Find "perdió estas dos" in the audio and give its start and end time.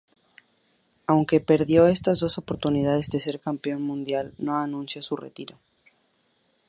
1.41-2.39